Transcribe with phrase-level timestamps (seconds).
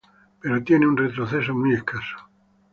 [0.41, 2.17] Pero tiene un retroceso muy escaso.